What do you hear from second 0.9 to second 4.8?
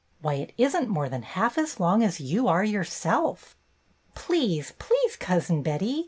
than half as long as you are yourself." "Please!